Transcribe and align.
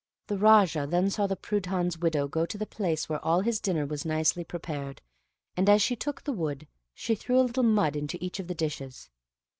The 0.25 0.37
Raja 0.39 0.87
then 0.89 1.11
saw 1.11 1.27
the 1.27 1.35
Prudhan's 1.35 1.99
widow 1.99 2.27
go 2.27 2.47
to 2.47 2.57
the 2.57 2.65
place 2.65 3.07
where 3.07 3.23
all 3.23 3.41
his 3.41 3.59
dinner 3.59 3.85
was 3.85 4.03
nicely 4.03 4.43
prepared, 4.43 4.99
and, 5.55 5.69
as 5.69 5.83
she 5.83 5.95
took 5.95 6.23
the 6.23 6.33
wood, 6.33 6.65
she 6.95 7.13
threw 7.13 7.39
a 7.39 7.43
little 7.45 7.61
mud 7.61 7.95
into 7.95 8.17
each 8.19 8.39
of 8.39 8.47
the 8.47 8.55
dishes. 8.55 9.11